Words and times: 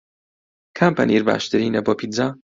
کام 0.77 0.91
پەنیر 0.97 1.21
باشترینە 1.29 1.81
بۆ 1.85 1.93
پیتزا؟ 1.99 2.27